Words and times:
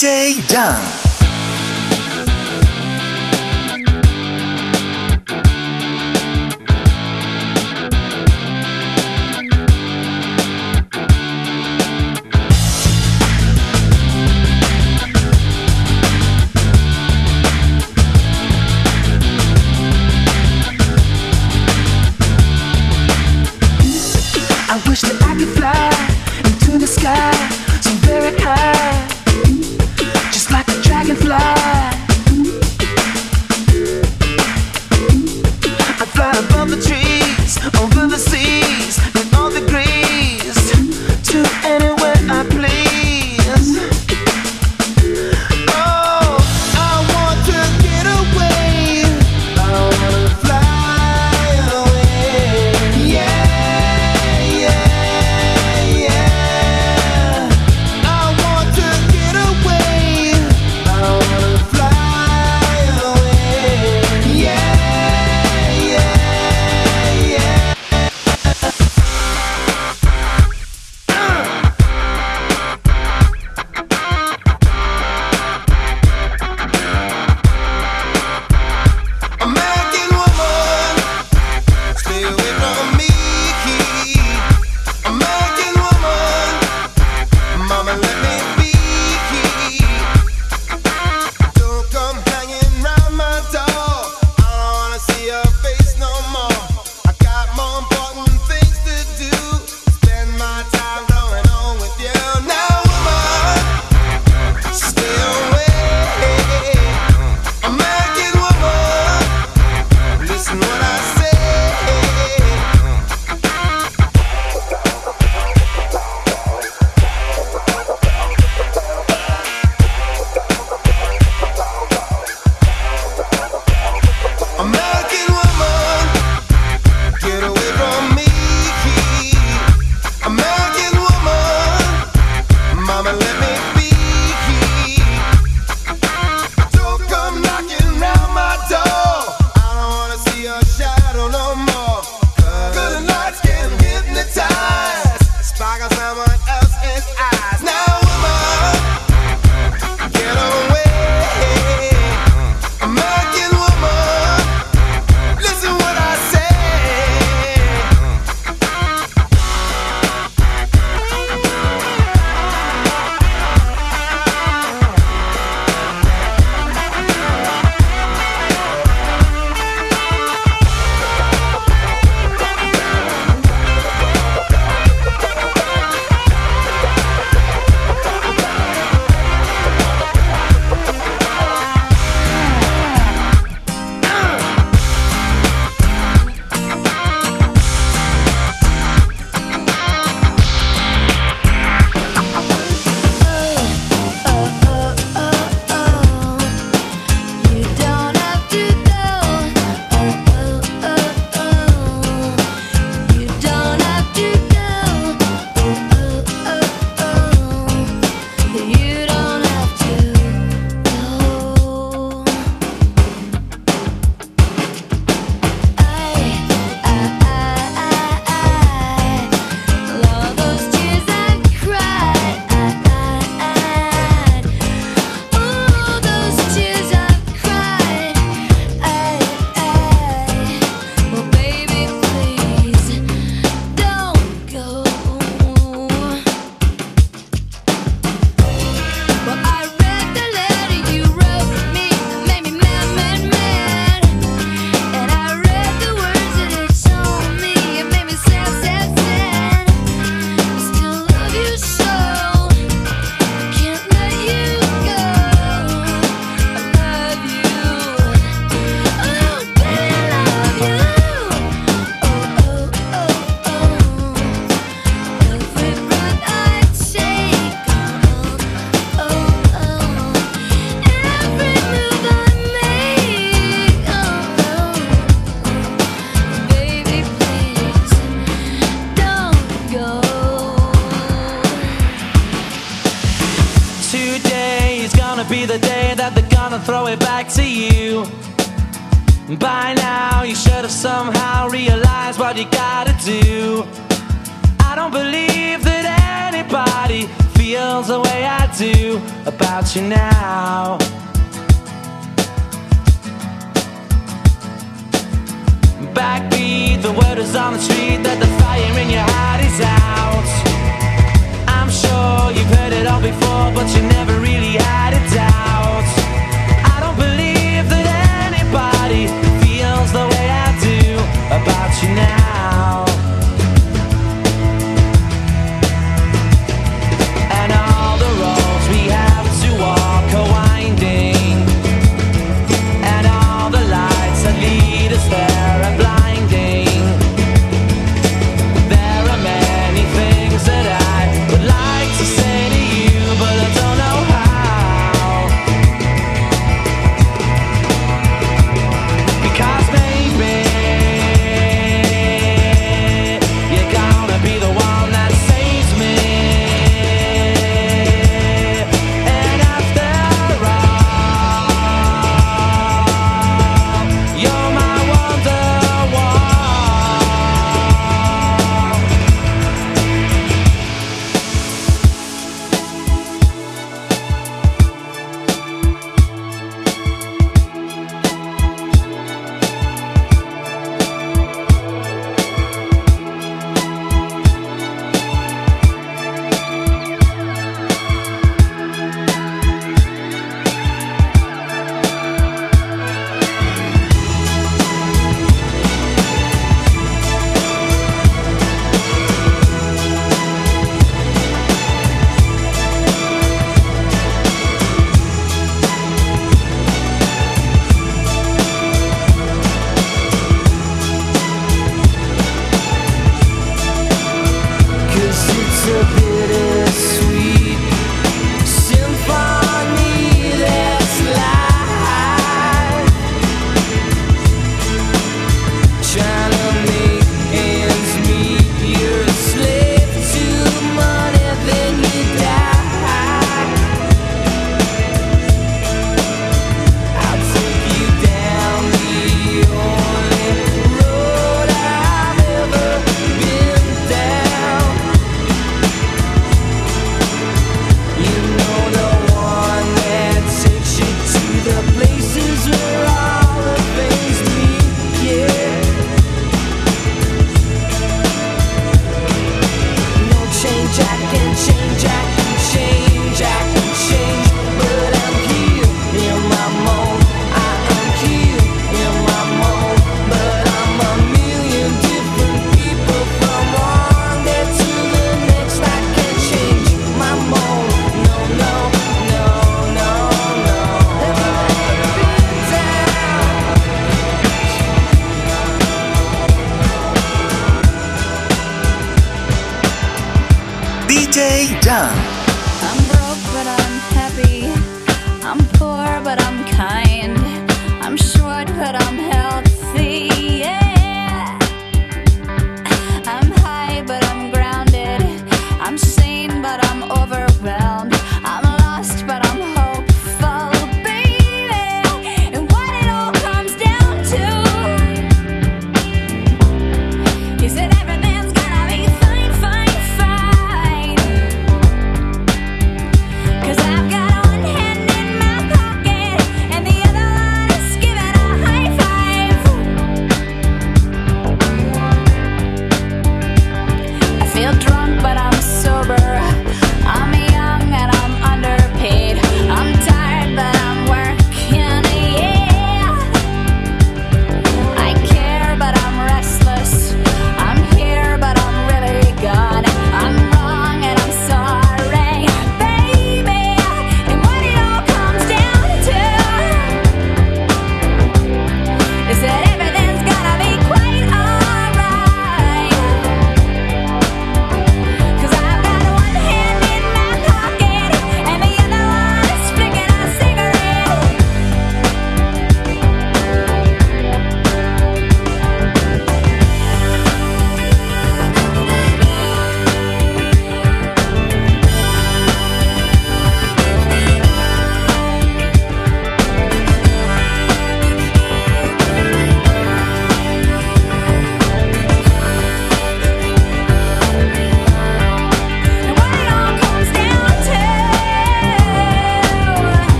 DJ 0.00 0.40
ジ 0.48 0.99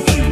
que 0.00 0.27